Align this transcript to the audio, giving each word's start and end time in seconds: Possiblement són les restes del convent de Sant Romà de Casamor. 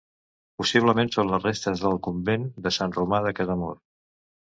Possiblement 0.61 1.11
són 1.17 1.29
les 1.35 1.45
restes 1.49 1.85
del 1.85 2.01
convent 2.09 2.51
de 2.67 2.75
Sant 2.81 2.99
Romà 3.01 3.25
de 3.31 3.39
Casamor. 3.43 3.83